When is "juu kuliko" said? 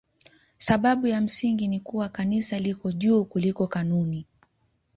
2.91-3.67